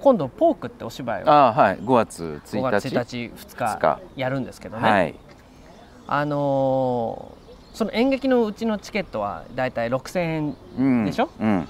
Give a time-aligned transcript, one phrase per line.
[0.00, 1.30] 今度ポークってお芝居を。
[1.30, 1.78] あはい。
[1.78, 4.00] 5月1 5日月1日22日日。
[4.20, 5.14] やるんですけどね、はい。
[6.06, 11.04] あのーその演劇のうちのチケットはだいたい6000円うん。
[11.04, 11.28] でしょ？
[11.38, 11.68] うん。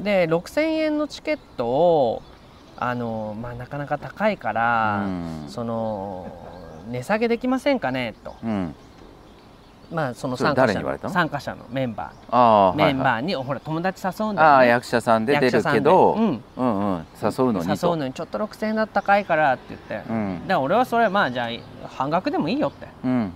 [0.00, 2.22] で6000円のチケットを
[2.76, 5.44] あのーまあなかなか高いから、うん。
[5.48, 6.26] その
[6.90, 8.14] 値下げできませんかね？
[8.24, 8.34] と。
[8.42, 8.74] うん
[9.94, 11.08] まあその参加者のの？
[11.08, 16.42] 参加者のメンバあーーメンバーに、ほら友達誘うんだね、あ役者さんで出るけど、うん。
[16.56, 20.40] うんうん誘うのに誘とうのにちょっと6000円だったら高いからって言って、うん。
[20.42, 23.32] だから俺はそれまあじゃあ半額でもいいよって、うん、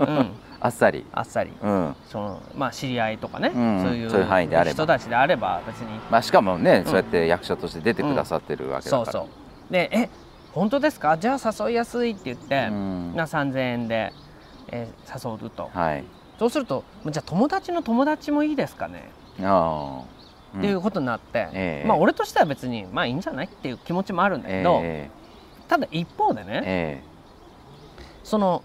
[0.00, 0.30] うん、
[0.60, 1.52] あっさり、あっさり。
[1.62, 1.94] うん。
[2.08, 3.82] そのまあ知り合いとかね、うん。
[3.82, 4.74] そういう範囲であれば。
[4.74, 5.86] 人たちであれば別に。
[6.10, 6.84] まあ、しかもね、ん。
[6.84, 9.28] そうやって役者として出てくださってるわけだから、そうそ
[9.70, 9.72] う。
[9.72, 10.08] でえ
[10.52, 11.16] 本当ですか？
[11.18, 13.14] じゃあ誘いやすいって言って、うん。
[13.14, 14.12] な3000円で、
[14.72, 15.70] えー誘うと。
[15.72, 16.04] はい。
[16.38, 19.10] そうするとじゃあ友達の友達もいいですかね、
[19.42, 20.02] あ
[20.54, 21.88] あ、っていうことになって、ええ。
[21.88, 25.10] まあ俺としては別にまあいいんじゃないっていう気持ちもあるんだけど、え
[25.66, 27.02] ただ一方でえね、え
[28.22, 28.62] その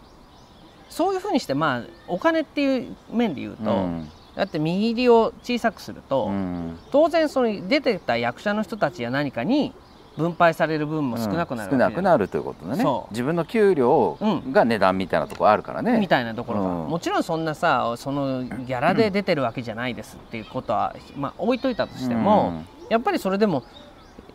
[0.89, 4.09] そういうふうにしてまあお金っていう面で言うと、えうん。
[4.35, 6.77] だって見入りを小さくすると、うん。
[6.91, 9.73] 当然その出てた役者の人たちや何かに
[10.17, 12.83] 分配される分も少なくなる少わけなくなるということだね。
[12.83, 13.13] そう。
[13.13, 14.51] 自分の給料うん。
[14.51, 16.89] が値段みたいなところあるからね、みたいなところが、うん。
[16.89, 23.63] もちろんそんなさそのギャラで出てるわけじゃないですっていうことは、まあ、置いといたとしても、やっぱりそれでも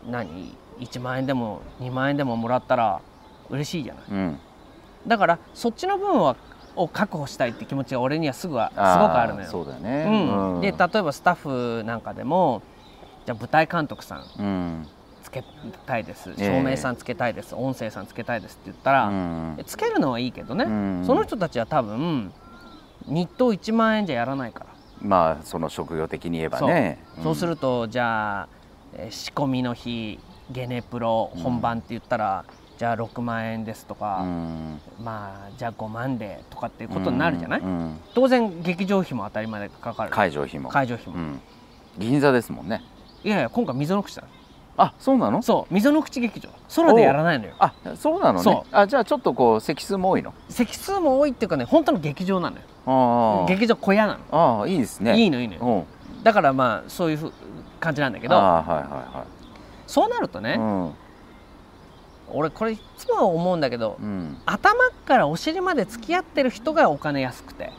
[0.09, 3.01] 何？1万円でも2万円でももらったら
[3.49, 4.03] 嬉しいじゃない。
[4.09, 4.39] うん、うん
[5.07, 6.35] だからそっちの分は
[6.75, 9.47] を確保したいって気持ちが俺にはすぐはすごくあるのよ。
[9.49, 12.61] そうだよね、うん、で例えばスタッフなんかでも
[13.25, 14.23] じゃあ舞台監督さん。
[14.39, 14.87] うん
[15.29, 15.43] つけ
[15.85, 16.31] たいです。
[16.31, 16.61] ええ。
[16.61, 19.57] 照明さんつけたいです、音声さんつけたいですって言ったら、うん。
[19.65, 21.03] つけるのはいいけどね、うん。
[21.05, 22.33] その人たちは多分
[23.05, 24.65] 日当1万円じゃやらないから、
[25.01, 26.99] まあその職業的に言えばね。
[27.23, 27.35] そう。
[27.35, 28.49] するとじゃあ、
[28.93, 32.43] えー仕込みの日ゲネプロ本番って言ったら、
[32.79, 34.81] じゃあ6万円ですとうか、ん。
[35.03, 40.11] まあじゃあ5万でとかっていうことになるじゃない、うんうん当然劇場費も当たり前でかかる。
[40.11, 40.69] 会場費も。
[40.69, 41.41] 会場費も、うん、
[41.99, 42.81] 銀座ですもんね。
[43.23, 44.23] いやいや今回溝の口だ
[44.81, 45.41] あそうなの？
[45.41, 46.49] そう溝の口劇場。
[46.75, 47.53] 空でやらないのよ。
[47.59, 48.43] あそうなのね。
[48.43, 50.33] そあじゃあちょっとこう席数も多いの？
[50.47, 52.61] 席数も多いっていうかね本当の劇場なのよ。
[52.85, 53.47] あー。
[53.47, 54.19] 劇場小屋なの。
[54.31, 55.19] あーいいですね。
[55.19, 55.59] いいのいいのよ。
[55.61, 56.23] うん。
[56.23, 57.33] だからまあそういうふう
[57.79, 58.35] 感じなんだけど。
[58.35, 59.25] あーはいは
[59.85, 61.09] そうなるとね、いはい
[62.31, 67.71] 俺これいつも思うんだけどうん、うん頭からお尻まで付き合ってる人がお金安くて。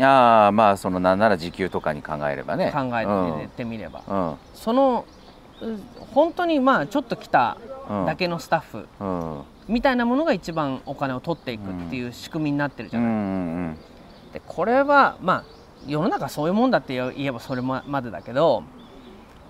[0.00, 2.72] ああまあそのなんなら時給とかに考えればね。
[2.72, 4.34] 考えてみれば、うん。
[4.54, 5.12] そのう
[6.12, 7.56] 本当にまあちょっと来た
[7.88, 8.06] うん。
[8.06, 9.42] だけのスタッフうん。
[9.66, 13.76] みたいなものが一番お金を取っていくっていう仕組みになってるじゃない、ん
[14.32, 15.44] でこれはまあ
[15.86, 18.62] 世の中そういうもんだって言えばそれまでだけど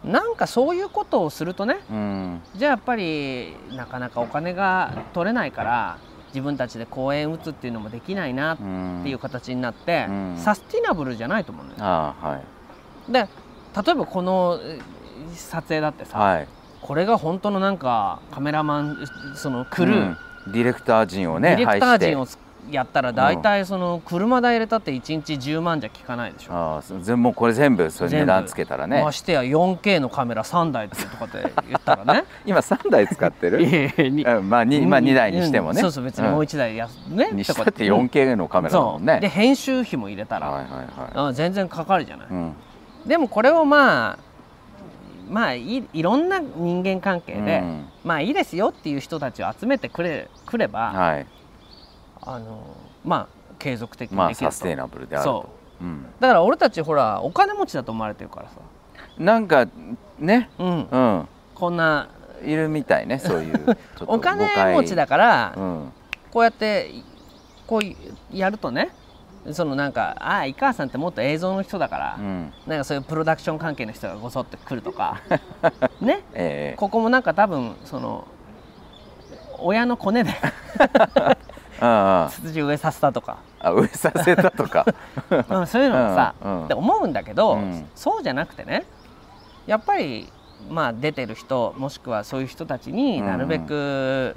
[0.05, 2.43] なんかそういうことをするとねうん。
[2.55, 5.99] じゃあやっぱりなかなかお金が取れないから
[6.29, 10.37] 自分たちで公演打つっていうのもできないなっうんていう形になって、うん。
[10.37, 12.15] サスティナブルじゃないと思うのよ。
[13.09, 13.29] で
[13.85, 14.79] 例えばこのえ
[15.39, 16.49] 撮影だってさ、はい。
[16.81, 18.97] これが本当のなんかカメラマン
[19.35, 20.17] そのクルー、うん。
[20.53, 22.39] ディレクター陣をデねィレクター陣配をつ
[22.71, 26.53] やったら大体その車代入れたって1日10万じゃ効かないでしょ。
[26.53, 29.03] ああそ全もうこれ全部それ値段つけたらね。
[29.03, 32.25] ましてや 4K のカメラ3台とかって言ったらね。
[32.45, 33.59] 今3台使ってる？
[34.43, 39.21] まあ 2, まあ2台にしてもね、うんそうそう別にもう1台やす、ねにしたって 4K のカメラだもんね。
[39.21, 42.55] で編集費も入れたら、はいはいはあ全然かかるじゃない、い、うん。
[43.07, 44.28] でもこれをまあ
[45.29, 47.89] まあいいろんな人間関係で、うん。
[48.05, 51.27] まあいいですよっていう人たちを集めてくれくれば、はい。
[52.23, 55.49] あのまあ継続的にまあできると、サステイナブルであると。
[55.81, 55.85] そう。
[55.85, 58.57] ん、だから俺たちほらお金持ちだと思われてるからさ、
[59.19, 59.67] なんか
[60.19, 60.51] ね。
[60.59, 61.29] うん、うん。
[61.55, 62.09] こんな
[62.43, 65.93] いるみたいね そういうお金持ちだから、うん。
[66.31, 66.91] こうやって
[67.67, 68.91] こうやるとね
[69.53, 72.53] そのなんかああ井川さんってもっと映像の人だから、うん。
[72.67, 75.21] なんかそういうプロダクション関係の人がごそって来るとか。
[76.01, 76.23] ね？
[76.35, 76.77] ええ。
[76.77, 78.27] ここもなんか多分その
[79.59, 80.31] 親のコネで
[82.31, 84.87] ツツジ植えさせたとか、あ植えさせたとか。
[85.49, 86.65] うん、そういうのもさ、うんうん。
[86.67, 87.89] って思うんだけど、うん。
[87.95, 88.85] そうじゃなくてね
[89.67, 90.31] やっぱり
[90.69, 94.37] まあ出てる人もしくはそういう人たちになるべく、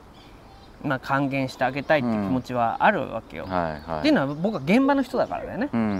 [0.83, 3.45] まあ、還元してあげたいっていう気持ちはあるわけよ。
[3.45, 3.99] はいはい。
[3.99, 5.69] っていうのは僕は現場の人だからだよね。
[5.71, 5.93] うんうんう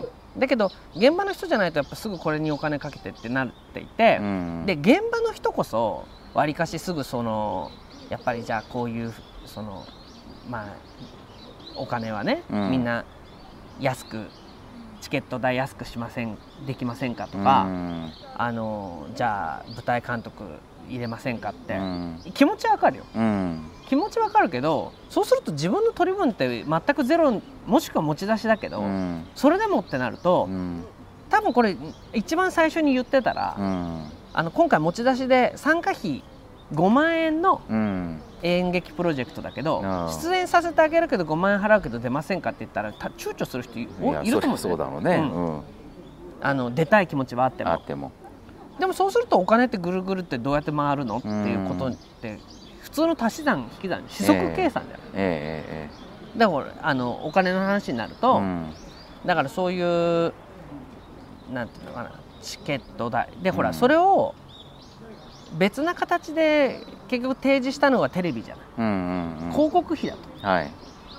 [0.00, 0.04] ん。
[0.38, 7.70] だけど現場の人じゃないとやっぱすぐこれにお金かけてってなっていて、うんで現場の人こそわりかしすぐその
[8.08, 9.12] やっぱりじゃあこういう
[9.46, 9.84] その
[10.48, 10.66] まあ
[11.76, 12.70] お金はね、うん。
[12.70, 13.04] みんな
[13.80, 14.26] 安く
[15.00, 18.12] チケット代安くしませんできませんかとか、うん。
[18.36, 20.44] あのじゃあ舞台監督
[20.88, 22.20] 入れませんかって、うん。
[22.34, 23.04] 気持ちはわかるよ。
[23.14, 23.70] うん。
[23.86, 29.24] 気持ちわかるけどそうすると自分の取り分って全くゼロもしくは持ち出しだけど、うん。
[29.34, 30.84] それでもってなると、うん。
[31.30, 31.76] 多分これ
[32.12, 34.02] 一番最初に言ってたら、うん。
[34.32, 36.22] あの今回持ち出しで参加費
[36.72, 38.20] 5万円のうん。
[38.46, 39.82] 演劇プロジェクトだけど
[40.22, 45.24] 出演させてあげるけど5万円払うけど出ませんかって言ったらた躊躇する人いると思うんそりゃそうだろうね、
[46.42, 47.70] あの出たい気持ちはあっても。
[47.70, 48.12] あっても
[48.78, 52.38] でもそうするとお金ってぐるぐるってどうやって回るのっていうことって
[52.82, 56.04] 普通の足し算引き算四則計算じゃない、ええ
[56.36, 58.72] だからあのお金の話になるええと、うん。
[59.24, 60.32] だからそういう
[61.52, 62.12] なんていうのかな
[62.42, 63.28] チケット代。
[63.42, 63.74] でほら、うん。
[63.74, 64.34] それを
[65.58, 69.52] 別な形で結局提示したのがテレビじゃない、うんうんうん。
[69.52, 70.46] 広告費だと。
[70.46, 70.70] はい。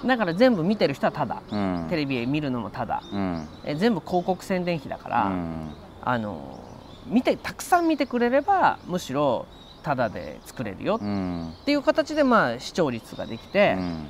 [0.06, 1.88] だから全部見てる人はただうん。
[1.90, 3.48] テレビ見るのもただうん。
[3.63, 5.69] え全部広告宣伝費だから、うん。
[6.04, 6.60] あの
[7.06, 9.46] 見てたくさん見てくれればむしろ
[9.84, 11.00] ただで作れるよ。
[11.02, 11.50] うん。
[11.62, 14.07] っていう形でまあ視聴率ができてう、ん。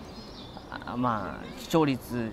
[0.85, 2.31] あまあ視聴率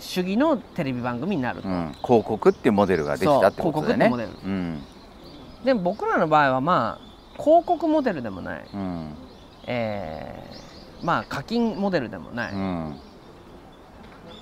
[0.00, 1.94] 主義のテレビ番組になると、うん。
[2.02, 4.08] 広告っていうモデルができたってことだよね。
[4.08, 4.82] そう広告ってうん。
[5.64, 9.14] でも僕らの場合はまあ広告モデルでもない、うん。
[9.66, 10.68] えー
[11.02, 13.00] まあ課金モデルでもない、うん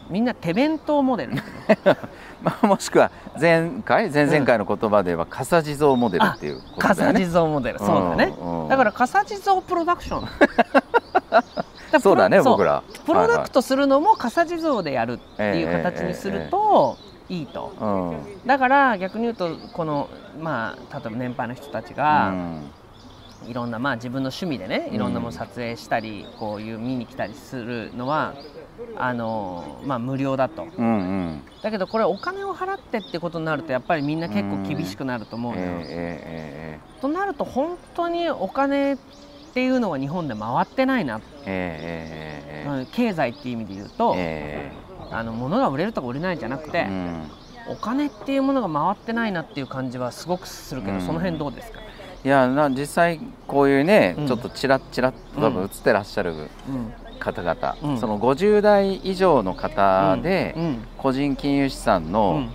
[0.09, 1.35] みんな手弁当モデル。
[2.43, 3.11] まあもしくは
[3.41, 7.25] 前回前々回の言葉では笠地蔵モデルっていうことだ笠よね。
[7.25, 7.79] 地蔵モデル。
[7.79, 8.63] そうだね、うん。
[8.63, 10.29] うんだから笠地蔵プロダクション。
[12.01, 12.83] そうだね僕ら。
[13.05, 16.97] プロダクトするのも笠地蔵でやるっていうええ形にすると
[17.29, 17.47] いい。
[17.47, 17.73] と。
[17.81, 17.87] う
[18.45, 18.47] ん。
[18.47, 20.09] だから逆に言うとこの
[20.41, 22.71] まあ例えば年配の人たちうがん。
[23.47, 28.35] いろんなまあ自分の趣味でねいろんなもの撮影したりこういう見に来たりするのは
[28.99, 30.91] あのまあ、無料だと、うんう
[31.29, 38.97] ん、だけどこれお金を払ってってことになるとやっぱりみんな結構厳しくなると思うよ、うんえーえー、となると本当にお金っ
[39.55, 44.15] ていうのは日本で回ってないな、えー、経済っていう意味で言うと、
[45.11, 47.31] あの物が売れるとか売れないじゃなくて、うん、
[47.69, 51.81] お金っていうものが回ってないなっていう感じはすごくするけど、その辺どうですか？
[52.25, 56.49] いやな実際こういうね、ちょっとちらちら多分映ってらっしゃる
[57.17, 57.99] 方々、うん。
[57.99, 60.79] その50代以上の方で、うん。
[60.99, 62.51] 個人金融資産うの、ん。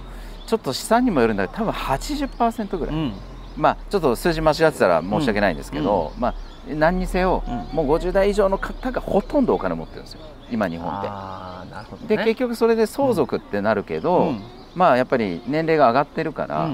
[0.48, 3.13] ちょっと資産にもよるんだけど多分80%ぐらい、うん。
[3.56, 6.34] まあちょっと数字間違ってたら申し訳ないんですけど、まあ
[6.68, 7.54] 何にせよ、うん。
[7.75, 10.22] もう50代以上の方がほとんどお金持ってるんですよ
[10.52, 11.08] 今日本って。
[11.10, 14.42] あーなるほど、ね、で結局それで相続ってなるけど、うん。
[14.75, 16.69] まあやっぱり年齢が上がってるから、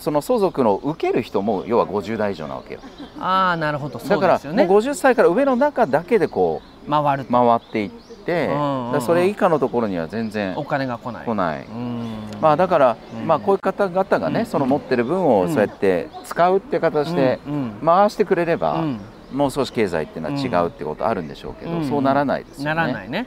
[0.00, 2.80] その相続の受ける人も要は50代以上なわけよ。
[3.18, 3.98] ああなるほど。
[3.98, 4.64] そだからうですよね。
[4.64, 7.22] もう50歳から上の中だけでこ回る。
[7.22, 11.24] う回っていって、うんうんそれ以下のところには全然お金が来ない。
[11.24, 12.08] 来ない、うん。
[12.40, 13.26] まあだから、うん。
[13.26, 14.46] まあこういう方々がね、うん。
[14.46, 17.38] その持ってる分をそうやって使うって形で
[17.84, 19.00] 回してくれれば、うん。
[19.32, 21.88] もう少し経済っていうのは違うってことあるんでしょうけど、うん。
[21.88, 22.74] そうならないですよね。
[22.74, 23.26] ならないね。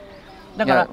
[0.58, 0.88] だから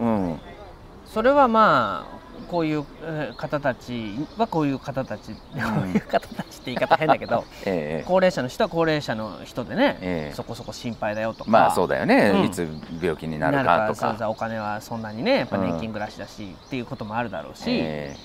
[1.06, 2.19] それはまあ
[2.50, 5.38] こういうえー方たちはこういう方たち、こ
[5.84, 8.04] ういう方たちって言い方変だけど ええ。
[8.06, 10.34] 高齢者の人は高齢者の人でね、ええ。
[10.34, 11.50] そこそこ心配だよとか。
[11.50, 12.44] まあそうだよね、うん。
[12.44, 12.68] いつ
[13.00, 14.28] 病気になるかとか。
[14.28, 18.16] お金はそんなにねやっぱ年金暮らしだし、っていうこともあるだろうし、え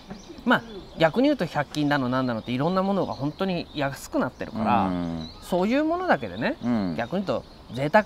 [0.44, 0.62] まあ
[0.98, 5.30] 逆に言うと100均だのなんだのっていろんなものが本当に安くなってるえから、うん。
[5.44, 6.95] そういうものだけでね、うん。
[6.98, 8.06] 逆に言うと贅沢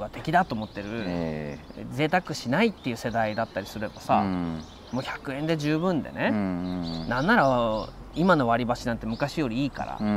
[0.00, 1.58] は敵だと思ってる、え
[1.92, 6.36] 贅沢しないっていう世代だったりすればえさ、うんもう100円で十分でね、うん
[7.02, 10.10] うんなんなら今の割り箸なんて昔よりいいから、うんう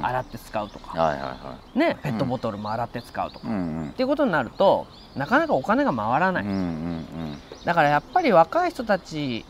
[0.04, 3.88] 洗って使うとか、はいはいはね、ペットボトルも洗って使うとか、いうんうん。
[3.88, 9.44] っていうことになるとなかなかお金が回らない、うんうんだからやっぱり若い人たち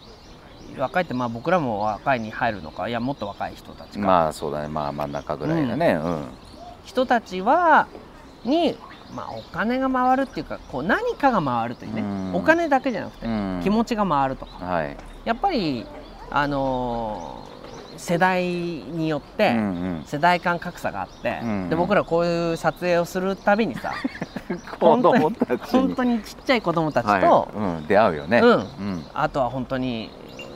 [0.76, 2.88] 若いってまあ僕らも若いに入るのか。
[2.88, 4.68] いやもっと若い人たちか、うんまあそうだね。
[4.68, 5.94] まあ真ん中ぐらいだね。
[5.94, 6.24] うん。
[6.84, 7.86] 人たちは
[8.44, 8.76] に、
[9.14, 12.34] まあ、お金が回るっていうかこう何かが回るというね、うん。
[12.36, 13.60] お金だけじゃなくて、うん。
[13.62, 14.64] 気持ちが回るとか。
[14.64, 14.96] はい。
[15.24, 15.86] やっぱり
[16.30, 17.48] あのー
[17.98, 19.60] 世代によって、うんう
[20.00, 20.04] ん。
[20.06, 23.92] 世代間格差があって、うんで僕らこういう撮影をするたびにさ
[24.78, 25.80] 子供たちに。
[25.80, 27.56] 本当にちっちゃい子供たちと、はい。
[27.56, 27.86] うん。
[27.88, 28.38] 出会うよね。
[28.38, 28.50] うん。
[28.50, 29.04] うん。
[29.14, 30.10] あとは本当に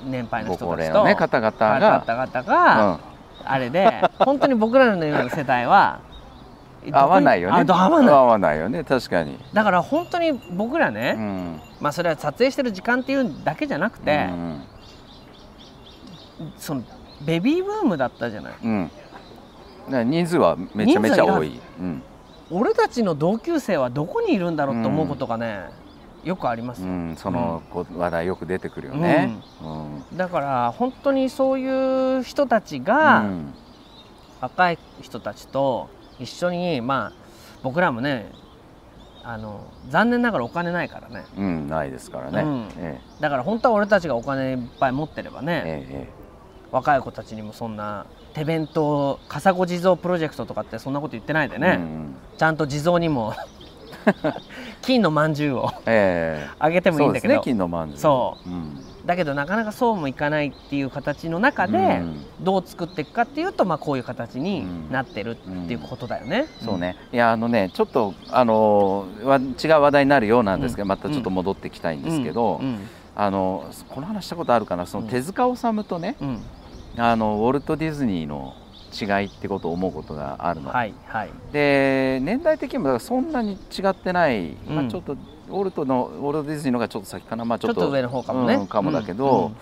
[0.04, 2.98] 年配のご人たちと、ね方々方が々が、
[3.44, 6.11] あれで本当に僕らのような世代はうん
[6.90, 7.64] 合わないよね。
[7.68, 7.90] あ合
[8.26, 8.58] わない。
[8.58, 8.82] よね。
[8.82, 9.38] 確かに。
[9.52, 11.60] だから本当に僕らうね、ん。
[11.80, 14.62] まあそれは撮影してる時間っていうだけじゃなくて、うん。
[16.56, 16.82] その
[17.24, 18.52] ベビーブームだったじゃない。
[18.64, 18.90] うん。
[19.88, 21.60] ね人数はめちゃめちゃ多い。
[21.78, 22.02] うん。
[22.50, 25.70] 俺たちの同級生はどこにいるんだろうって思うことがね、
[26.24, 27.16] よくありますよ、うん。
[27.16, 27.62] その
[27.96, 29.36] 話題よく出てくるよね。
[29.62, 30.16] うん。
[30.16, 33.54] だから本当にそういう人たちうが、ん。
[34.40, 35.88] 若い人たちと
[36.18, 37.12] 一緒にまあ
[37.62, 38.30] 僕らもね
[39.24, 41.24] あの残念ながらお金ないからね。
[41.36, 42.68] うんないですからね、うん。
[42.78, 46.22] えだから本当は俺たちがお金いっぱい持ってればえね、えええ
[46.72, 53.34] 若い子たちにもそんな手弁当笠子地蔵プロジェクトとかってそんなこと言ってないでえね、うんちゃんと地蔵にも
[54.82, 56.50] 金のまんじゅうをええ。
[56.58, 57.34] あげてもいいんだけど。
[57.34, 58.00] ね金のまんじゅう。
[58.00, 62.24] そうんだけどなかなかそうもいかないっていう形の中で、うん。
[62.40, 66.46] どう作っていくかっていうと、まあ、こういう形になってるっていうことだよね。
[66.60, 70.88] そうね、いやあのねちょっとあのわ違う話題になるようなんですけど、うん。
[70.88, 72.88] またちょっと戻ってきたいんうん、ですけど、うん。
[73.14, 74.86] あのこの話したことあるかな？
[74.86, 76.38] その手塚治虫とね、うん。
[76.96, 78.54] あのウォルト・ディズニーの
[78.92, 81.30] 違いってことを思うことがあるの、はいはい。
[81.52, 84.88] で年代的にもそんなに違ってない、まあ、うん。
[84.90, 85.16] ちょっと
[85.52, 88.54] ウォルトのウォルト・ディズニーの方がちょっと先かな、まあ、ちょっと上の方かもね。
[88.54, 89.52] うんかもだけど、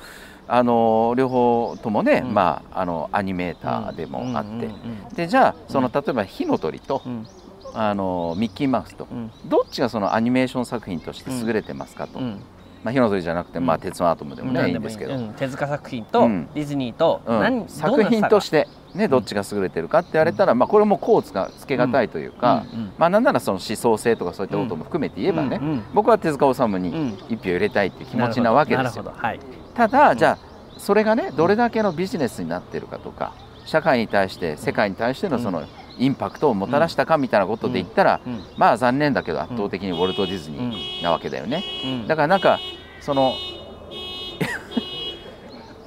[0.47, 2.35] あの両方ともね、うん。
[2.35, 7.27] まあ、あのアニメーうんターでもあって、うんうんでじゃあそのうん例えば火の鳥と、うん。
[7.73, 9.31] あのミッキーマウスとうん。
[9.47, 12.41] どっちがそのアニメーション作品として優れてますかと、うん。
[12.83, 14.75] まあ、火の鳥じゃなくて、まあ、うん鉄腕アトムでもね、いい。
[14.75, 15.35] んですけど、うん。
[15.35, 16.49] 手塚作品とうん。
[16.55, 17.41] ディズニーと、うん。
[17.41, 19.11] 何作品としてて、ね、ん。
[19.11, 22.65] どっちが優れてるかって言われたら、まあ、これもこうつかつけがたいというか、
[22.99, 25.61] まあ、なんならその思想性とかそういったことも含めて言えばね、
[25.95, 29.05] 僕は手塚治虫に一票入れたいっていう気持ちなわけですよ。
[29.15, 29.41] はい。
[29.75, 33.35] ただじゃあそれがねどれだけのビジネスになってるかとか
[33.67, 35.65] 社会に対して世界に対してのその
[35.99, 38.43] インパクトをもたらしたかみたいなことで言ったら、うん。
[38.57, 41.63] まあ残念だけど圧倒的にウォルト・ディズニうんーなわけだよね。
[41.85, 42.07] うん。
[42.09, 42.59] だからなんか
[43.01, 43.35] その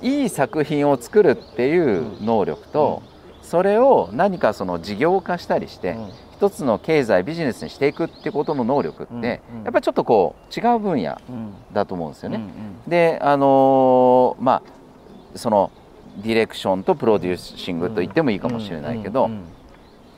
[0.03, 3.01] いい作品を作るっていう能力と、
[3.41, 6.10] それを何かその事業化したりして、うん。
[6.33, 11.53] 一つの経済ビジネスにしていくってことの能力って、やっぱりちょっとこう違う分野うん。
[11.74, 12.38] だと思うんですよね。
[12.38, 15.72] うんであのーまあその
[16.17, 19.29] ディレクションとプロデューシングと言ってもいいかもしれないけど、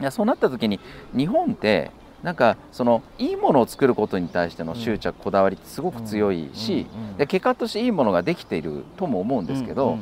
[0.02, 0.80] いやそうなった時に
[1.16, 1.92] 日本って
[2.24, 9.98] なんかそのいいものを作ることに対しての執着、こだわりってすごく強いし、で結果としていいものができているとも思うんですけど、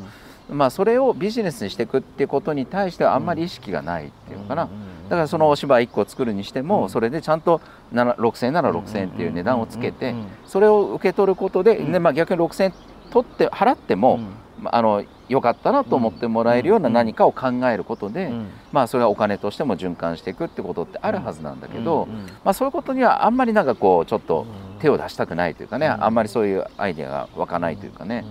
[0.49, 4.69] まあ、それをビジネスにしていくっていうことに対してはあんまり意識がないっていうのかな、
[5.09, 6.89] だからそのお芝居1個作るにしても、うん。
[6.89, 7.61] それでちゃんと
[7.93, 10.13] 7 6000円なら6000円っていう値段をつけて、
[10.45, 11.91] それを受け取ることで、うん。
[11.91, 12.73] でまあ、逆に6000円
[13.11, 14.19] 取って払っても、
[14.59, 15.03] まああの
[15.33, 16.93] よかったなと思ってもらえるようなうん。
[16.93, 18.49] 何かを考えることで、うん。
[18.71, 22.07] まあ、それがお金としても循環していくってことってあるはずなんだけど、
[22.43, 24.45] まあ、そういうことにはあんまりなんかこうちょっと
[24.79, 26.03] 手を出したくないというかね、うん。
[26.03, 28.23] あんまりそういうアイデアが湧かないというかね、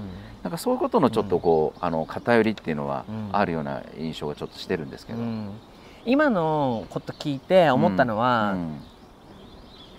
[0.44, 5.18] なんかそういうことのちょっとこう、あの偏りっていうのはうんあるような印象がちょっとしてるんですけど。
[5.18, 5.50] うん。
[6.04, 8.80] 今のこと聞いて思ったのうはん。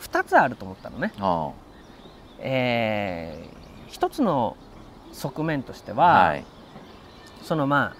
[0.01, 1.11] 2つあると思ったのね。
[1.19, 1.49] あ
[2.39, 3.53] えー
[3.89, 4.57] 一つの
[5.11, 6.45] 側面としてあは、はい
[7.43, 7.95] そのまあ、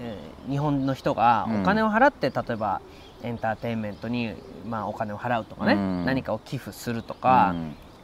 [0.00, 2.80] えー日本の人がお金を払って、例えば
[3.24, 4.32] エンターテインメントに、
[4.68, 6.04] まあ、お金を払うとかね、うん。
[6.04, 7.54] 何かを寄付するとか、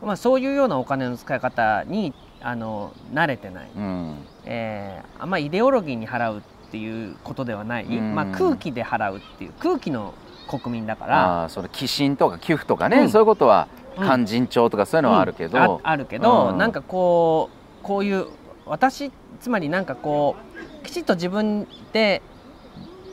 [0.03, 0.09] うん。
[0.09, 4.17] まあ、そういうようなお金の使い方にあの慣れてない、うん。
[4.45, 6.41] えーあんまイデオロギーに払うっ
[6.73, 8.15] ていうことではない、うん。
[8.17, 10.13] まあ、空気で払うっていう空気の
[10.49, 11.43] 国民だから。
[11.43, 13.09] ああその寄進とか寄付とかね、うん。
[13.09, 14.05] そういうことはうん。
[14.05, 15.65] 勧進帳とかそういうのはあるけど、うん。
[15.65, 16.59] ああるけど、うん。
[16.59, 18.27] なんかこうこういう
[18.67, 20.37] 私つまりなんかこ
[20.83, 22.23] うきちっと自分で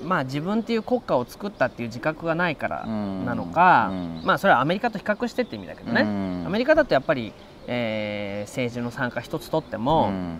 [0.03, 3.25] まあ自分っていう国家を作ったっていう自覚がないからうん。
[3.25, 4.21] なのか、うん。
[4.23, 6.43] まあそれはアメリカと比較してって意味だけどね、うん。
[6.47, 7.33] アメリカだとやっぱり、
[7.67, 10.39] えー政治の参加一つとってうも、ん。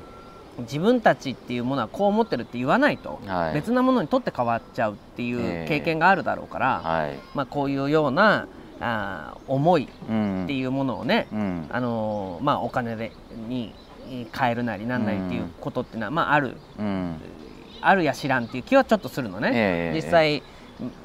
[0.59, 3.53] 自分たちっていうものはこう思ってるって言わないと、はい。
[3.53, 7.19] 別なものにとって変わっちゃうっていう経験があるだろうから、はい。
[7.33, 8.47] まあ、こういうような
[8.79, 11.67] あー思いうんっていうものをね、うん。
[11.69, 13.11] あのーまあ、お金で
[13.49, 13.73] に
[14.09, 16.57] 変えるなりなんなりっていうことっていうのは、まあ、ある。
[16.77, 17.15] うん。
[17.81, 20.43] あるや知らんっていう気はちょっとするのね、ええ実際、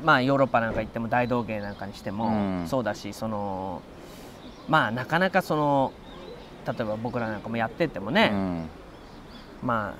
[0.02, 2.30] まあ、ヨーロッパなんか行っても大道芸なんかにしてもう
[2.64, 2.66] ん。
[2.66, 3.80] そうだしその
[4.68, 5.92] まあなかなかその
[6.66, 8.68] 例えば僕らなんかもやっててもね、うん。
[9.62, 9.94] ま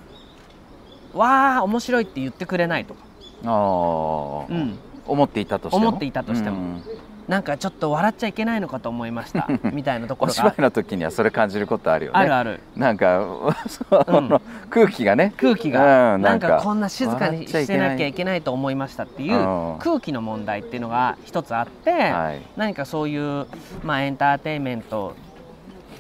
[1.15, 3.05] あわあ面白いって言ってくれないとか、
[3.45, 5.89] ああ、うん、思っていたとしても？
[5.89, 6.57] 思っていたとしても。
[6.57, 6.83] うん
[7.29, 10.33] なんかちょっと笑っちゃいけないのかと思いました みたいなところが。
[10.33, 12.19] お芝居の時にはそれ感じることあるよね。
[12.19, 12.61] あるある。
[12.77, 13.27] なんか
[13.67, 14.41] その、
[14.71, 15.33] 空気がね。
[15.37, 16.61] 空気が、うんなんか。
[16.63, 22.43] こんな静かにしてなきゃいけないと思いましたっていううん空気の問題っていうのが一つあって、はい。
[22.57, 23.47] 何かそういう、
[23.83, 25.15] まあ、エンターテインメント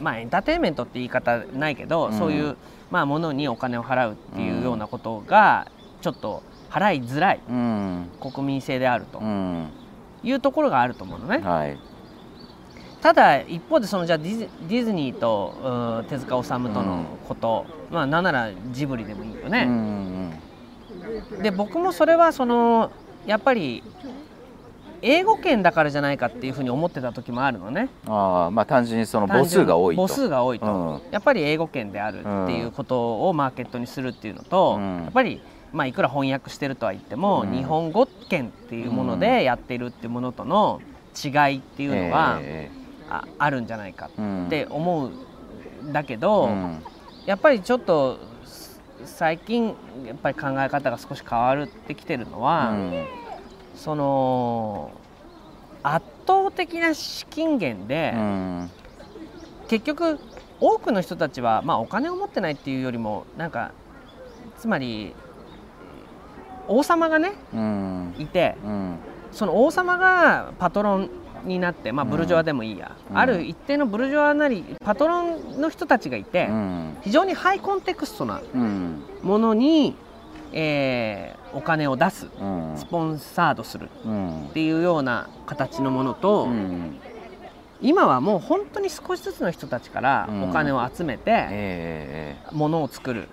[0.00, 2.12] まあエンターテインメントって言い方ないけど、うん。
[2.18, 2.56] そういう、
[2.90, 5.68] まあ、ものにお金を払うっていうようなことが
[6.02, 7.40] ちょっと払いづらい。
[7.48, 8.10] うん。
[8.20, 9.20] 国民性であると。
[9.20, 9.68] うん
[10.24, 11.38] いうところがあると思うのね。
[11.38, 11.78] はい。
[13.00, 19.66] ただ一方でそのじゃあディズディズニーとうん手塚治虫とのこと、まあなんならジブリでもいいよね。
[19.68, 20.32] うん
[21.42, 22.90] で僕もそれはその
[23.26, 23.82] やっぱり
[25.02, 27.90] 英語圏だからじゃないかっていうふうに思ってた時もあるのね。
[28.06, 30.06] あまあ単純にその母数が多いと。
[30.06, 35.42] 母数が多いと、うん、やっぱり英語圏であるっていうことをマーケットにするっていうのと、うん、やっぱり
[35.74, 40.80] まあ、いくら翻訳してるとは言っても、うん、日本語圏っていうものでやってるっていうものとの
[41.22, 46.48] 違いっていうのは、えー、ああるんじゃないかって思うんだけど、
[47.26, 48.18] やっぱりちょっと
[49.04, 49.74] 最近
[50.06, 53.06] やっぱり考え方が少し変わってきてるのは、うん、
[53.74, 54.92] その
[55.82, 58.70] 圧倒的な資金源で、うん、
[59.68, 60.20] 結局
[60.60, 63.72] 多くの人たちは、まあ、お金を持ってないっていうよりもなんか
[64.58, 65.14] つまり
[66.68, 68.56] 王様がね、うん、いて、
[69.32, 71.10] その王様がパトロン
[71.44, 78.40] になって、まあ、ブルジョアでもいいや、うん、ある一定のブルジョアなりパトロンの人たちがいて、うん、非常にハイコンテクストな
[79.22, 79.94] ものに、
[80.52, 82.28] えー、お金を出す、
[82.76, 83.90] スポンサードする
[84.50, 86.48] っていうような形のものと、
[87.82, 93.28] 今はもう本当に少しずつの人たちからお金を集めて、ものを作る。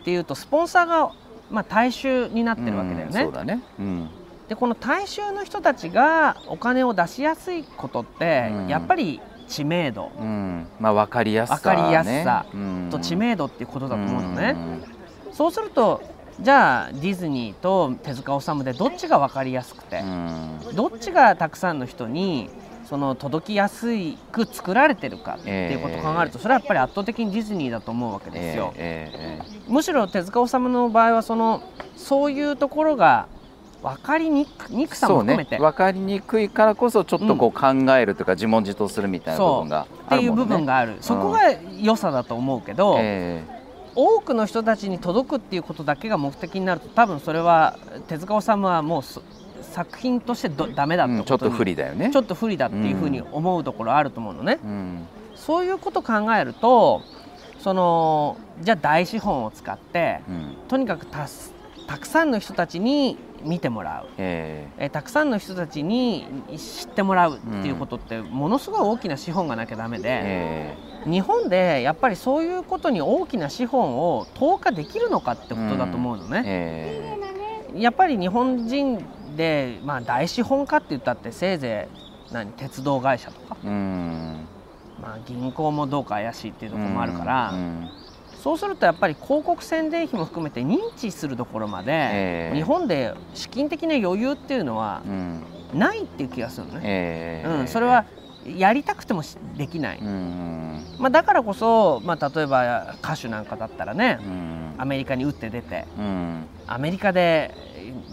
[0.00, 1.12] っていうとスポンサーが、
[1.50, 3.22] まあ、大衆になってるわけだよね。
[3.22, 4.08] そうだね、うん。
[4.48, 12.46] でこの大衆の人たちがお金を出しやすいことって、うん、やっぱり知名度、うん、まあ、分かりやすさ、ね、分かりやすさ。
[12.90, 14.56] と知名度っていうことだと思うのね、
[15.26, 16.02] うん、そうすると
[16.40, 20.02] じゃあディズニーと手塚治虫でどっちが分かりやすくて、
[20.74, 22.48] どっちがたくさんの人に
[22.88, 23.88] その届きやす
[24.32, 28.72] く作られてるかっていうことを考えると、それはやっぱり圧倒的にディズニーだと思うわけですよ。
[29.68, 31.62] むしろ手塚治虫の場合はその
[31.96, 33.26] そういうところが
[33.82, 40.96] 分かりにくにくさも含めて、ね、分かりにくいからこそちょっとこう考えるというか、自問自答するみたいな部分がね、っていう部分がある。
[41.02, 41.40] そこが
[41.78, 43.58] 良さだと思うけど、えー
[44.00, 47.76] 多くの人たちに届くっていうことだけが目的になると多分それは
[48.06, 49.02] 手塚治虫はもう
[49.78, 52.10] 作品としてどダメだってこと、うん、ちょっと不利だよね。
[52.10, 57.02] ちょっと不利だっていうふうに思うところあると思うのね、うん、そういうこと考えると
[57.60, 61.28] そのじゃあ大資本を使って、うん、とにかくた
[61.86, 66.26] たくさんの人たちに見てもらう、えー、えたくさんの人たちに
[66.56, 76.42] 知ってもらうっていうことってものすごい大きな資本がなきゃだめで、えー、日本でやっぱりそういうことに大きな資本を投下できるのかってことだと思うのね。
[76.44, 79.04] えー、やっぱり日本人
[79.38, 81.88] で、まあ、大資本家って言ったってせいぜ
[82.30, 87.54] い何鉄道会社とか、まあ、銀行もどうか怪しいっていうところもあるから。
[88.38, 95.02] そうするとやっぱり広告宣伝費も含めて認知するところまで、えー、日本で資金的な余裕っていうのは
[95.74, 98.04] ないっていう気がするのね、えー、うん、それは
[98.56, 99.22] やりたくても
[99.56, 104.18] できない、まあ、だからこそ、まあ、例えば歌手なんかだったらね、
[104.78, 105.86] アメリカに打って出て、
[106.66, 107.54] アメリカで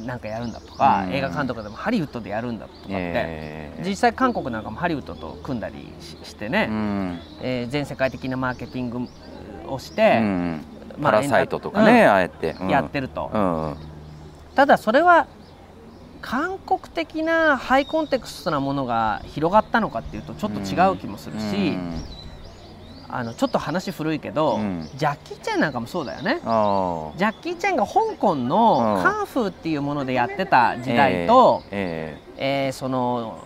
[0.05, 5.93] なんかやるんだとか、映画監督でもハリウッドでやるんだとかって、えー、実際韓国なんかもハリウッドと組んだり
[6.23, 9.07] してね、うん、えー、全世界的なマーケティング
[9.67, 10.65] をして、うん。
[10.97, 13.75] まあ、パラサイトとかね、うん、あえて、やってると、うん、
[14.55, 15.27] ただそれは
[16.25, 21.77] 韓国的なハイコンテクストなものが広がったのかっていうとちょっと違う気もするし、
[23.07, 24.59] あのちょっと話古いけど、
[24.95, 26.39] ジャッキー・チェンなんかもそうだよね。
[26.41, 33.37] ジャッキー・チェンが香港のカンフーっていうものでやってた時代と、えー、えー、その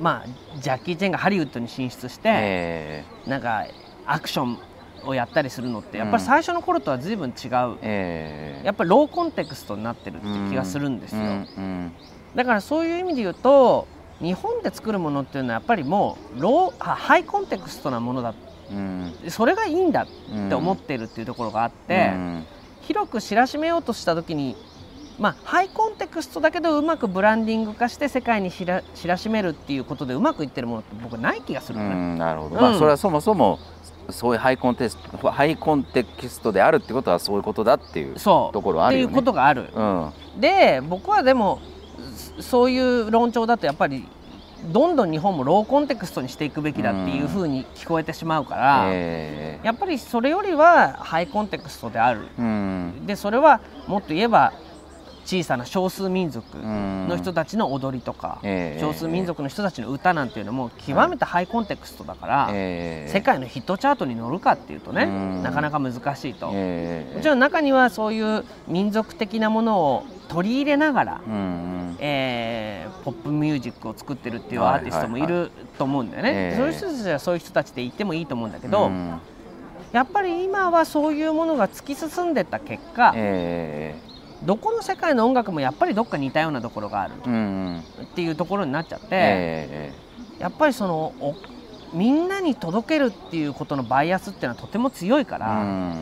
[0.00, 3.66] まあジャッキー・チェンがハリウッドに進出して、えー、なんか
[4.06, 4.58] アクション
[5.04, 11.22] をやったりするのってやっぱり最初の頃とは随分違う、えー、やっぱりローコンテクストになってるって気がするんですよ、
[12.34, 13.86] だからそういう意味で言うと
[14.20, 18.34] 日本で作るものっていうのはやっぱりもうローハイコンテクストなものだ、
[18.70, 22.46] うん、それがいいんだって思ってるっていうところがあって、うん、
[22.82, 24.56] 広く知らしめようとした時に
[25.20, 33.58] まあ、ハイコンテクストだけどうまくブランディング化して世界に知ら知らしめるっていうことでうまくいってるものって僕ない気がする、ね、なるほど、まあ、それはそもそも
[34.12, 39.06] そういうハイコンテストハイコンテキストであるってことはそういうことだっていうところあるよね。
[39.06, 39.70] っていうことがある。
[39.74, 41.60] うん、で僕はでも
[42.40, 44.06] そういう論調だとやっぱり
[44.64, 49.58] どんどん日本もローコンテクストにしていくべきだっていうふうに聞こえてしまうから、うんえ。
[49.62, 54.52] ー、やっぱりそれよりはハイコンテクストである、うん、でそれはもっと言えば
[55.24, 65.06] 小さな少数民族の人たちの踊りとか、えー、少数民族の人たちの歌なんていうのも極めてハイコンテクストだから、えー、世界のヒットチャートに乗るかっていうとね
[65.42, 71.20] なかなか難しいと、えー、もちろん中にはそういう民族的なものを取り入れながら、
[71.98, 78.92] えー、ポップミュージックを作ってるっていうアーティストもいると思うんだよね、そういう人たちはそういう人たちで言ってもいいと思うんだけど、
[79.92, 84.09] やっぱり今はそういうものが突き進んでた結果、えー
[84.44, 91.12] どこの世界の音楽もやっぱりどっか似たようなところがあるっていうところになっちゃって、えー、やっぱりその
[91.92, 95.94] みんなに届けるっていうことのバイアスっていうのはとても強いから、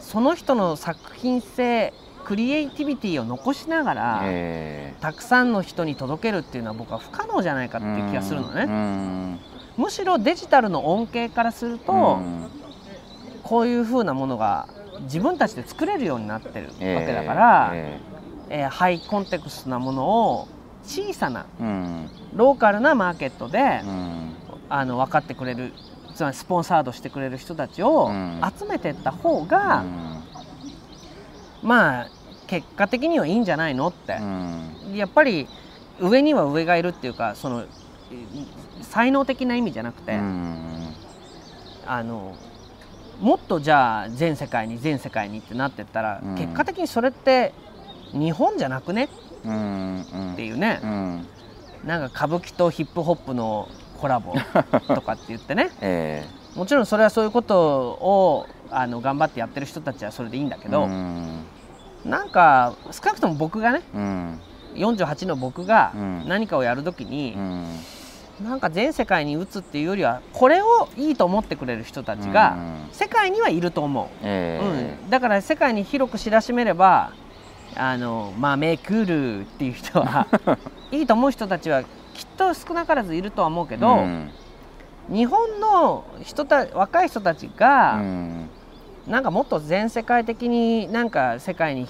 [0.00, 9.40] その人の作品性クリエイティビティを残しながら、えー、たくさんの人に届けるっていうのは僕は不可能じゃないかっていう気がするのね。
[9.76, 12.20] むしろデジタルの恩恵からすると、
[13.42, 14.68] こういうふうなものが
[15.02, 20.48] 自分たちで作れるようになってるわけだから、えー、えー、ハイコンテクストなものを
[20.84, 24.34] 小さな、うん、ローカルなマーケットで、うん、
[24.68, 25.72] あの分かってくれる
[26.14, 28.10] つまりスポンサードしてくれる人たちを
[28.58, 29.84] 集めていった方が、
[31.62, 32.08] うん、まあ
[32.46, 34.18] 結果的にはいいんじゃないのって、
[34.94, 35.48] やっぱり
[35.98, 37.64] 上には上がいるっていうかその
[38.82, 40.12] 才能的な意味じゃなくて、
[41.86, 42.36] あの
[43.22, 47.54] もっとじゃあ全世界に全世界にってなってったら、うん、結果的にそれって
[48.12, 51.26] 日本じゃなくね、っていうね、うん、
[51.84, 53.68] なんか歌舞伎とヒップホップの
[54.00, 54.34] コラボ
[54.92, 61.44] とかって言ってね、えー、もちろんそれはそういうことをあの頑張ってやってる人たちはそれでいいんだけど、うん、
[62.04, 64.40] なんか少なくとも僕がね、うん、
[64.74, 65.92] 48の僕が
[66.26, 67.66] 何かをやるときに、うん
[68.42, 72.56] なんか全世界に打つっていうよりはこれをいいと思ってくれる人たちが
[72.92, 77.12] 世界にはいると思う、えー、うん、だから世界に広く知らしめれば
[77.74, 80.26] あの豆くるっていう人は
[80.90, 81.88] いいと思う人たちはきっ
[82.36, 84.30] と少なからずいるとは思うけど、うん、
[85.08, 88.48] 日本の人た若い人たちが、うん、
[89.06, 91.86] なんかもっと全世界的になんか世界に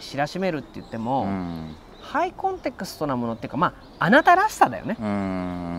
[0.00, 1.76] 知らしめるって言っても、うん
[2.10, 4.96] ハイコンテクストなものっていうかまああなたらしさだよね。
[4.98, 5.02] そ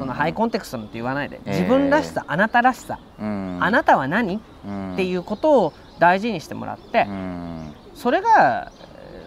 [0.06, 3.00] のハイコンテクストなんて言わないで、自分らしさあなたらしさ。
[3.20, 3.22] あ
[3.70, 4.38] なたは何？
[4.38, 4.40] っ
[4.96, 7.06] ていうことを大事にしてもらって。
[7.96, 8.72] それが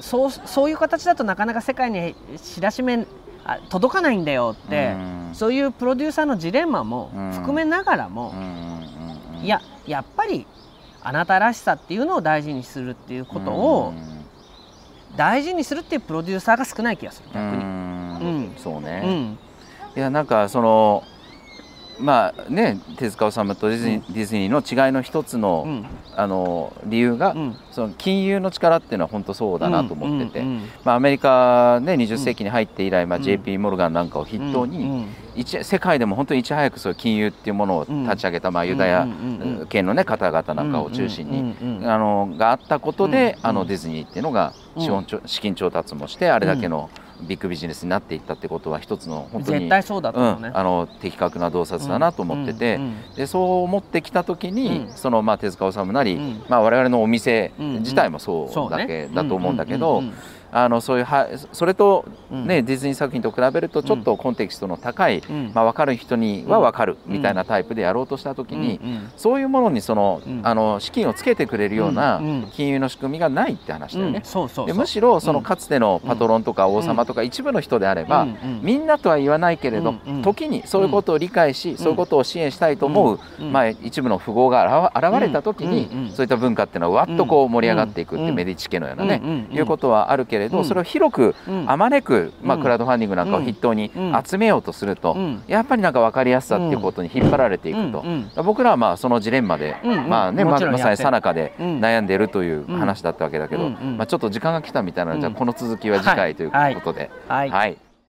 [0.00, 3.06] そうそういう形だとなかなか世界に知らしめ
[3.44, 4.96] あ届かないんだよって
[5.34, 8.32] そういうプロデューサーのジレンマも含めながらも
[9.42, 10.46] いややっぱり
[11.02, 13.92] あなたらしさっていうのを大事にするっていうことを
[15.16, 17.62] 大事にするっていうプロデューサーが少ない気がする逆に。
[17.62, 19.38] うん、そうね、うん、
[19.96, 21.02] いやなんかその
[21.98, 25.84] まあね手塚治虫とディズニー,、ディズニーの違いの一つの,、
[26.16, 27.34] あの理由が、
[27.70, 30.42] その金融の力っていうのは本当そうだなと思ってて、
[30.84, 39.06] まあ、アメリカね20世紀に入って以来、まあ、JP モルガンなんかを筆頭に、世界でも本当にいち早くそういう金融っていうものを立ち上げた、まあ、ユダヤ
[39.68, 46.90] 系の、ね、方々なんかを中心に、あのがあったことで、あのディズニーっていうのが資本資金調達もしてあれだけの、
[47.22, 52.80] ビッグビジネスになっていったってことは一つの本当に絶対そうだと思うね、うん、あの的確な洞察だなと思ってて、
[53.16, 60.02] でそう思ってきた時に、そのまあ手塚治虫なり、まあ、我々のお店自体もそうだけだと思うんだけど。
[60.56, 74.22] あのそういうはそれとね、うん、ディズニー作品と比べるとちょっとコンテキストの高い、うん、まあ、分かる人には分かるみたいなタイプでやろうとした時に、うん、そういうものにその、あの資金をつけてくれるような金融の仕組みがないって話だよね。
[74.66, 78.24] でむしろそのかつてのパトロンとか王様とか一部の人であれば、
[78.62, 91.34] みんなとは言わないけれど、時にそういうことを理解し、そういうことを支援したいと思う、まあ、一部の富豪が現れた時に、そういった文化っていうのはわっとこう盛り上がっていくってメディチ家のようなね、いうことはあるけれど、それを広く
[91.66, 93.90] あまねく、まあ、クラウドファンディングなんかを筆頭に
[94.26, 98.04] 集めようとすると、やっぱりなんか分かりやすさっていうことに引っ張られていくと、
[98.42, 99.76] 僕らはまあそのジレンマで、
[100.08, 107.10] まあねまさにさなかで悩んでいるという話だったわけだけど、まあ、ちょっと時間が来たみたいなので、じゃあこの続きは次回ということで。
[107.28, 107.83] はい